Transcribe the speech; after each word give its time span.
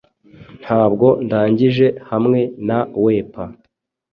Ntabwo 0.61 1.07
ndangije 1.25 1.87
hamwe 2.09 2.39
na 2.67 2.79
wepa 3.03 3.43